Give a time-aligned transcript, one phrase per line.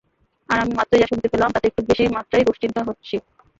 [0.49, 3.15] আর আমি মাত্রই যা শুনতে পেলাম, তাতে একটু বেশি মাত্রায়ই দুশ্চিন্তা হচ্ছে।